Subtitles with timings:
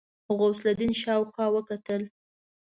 [0.37, 2.01] غوث الدين شاوخوا وکتل.